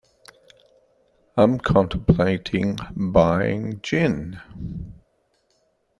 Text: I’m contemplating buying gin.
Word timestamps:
I’m 1.37 1.59
contemplating 1.59 2.75
buying 2.97 3.81
gin. 3.83 4.41